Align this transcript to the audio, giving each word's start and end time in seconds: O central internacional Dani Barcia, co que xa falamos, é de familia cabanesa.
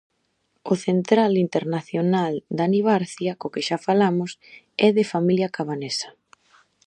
O 0.71 0.73
central 0.85 1.31
internacional 1.45 2.33
Dani 2.57 2.81
Barcia, 2.87 3.33
co 3.39 3.51
que 3.53 3.65
xa 3.67 3.77
falamos, 3.87 4.31
é 4.87 4.89
de 4.97 5.09
familia 5.13 5.53
cabanesa. 5.57 6.09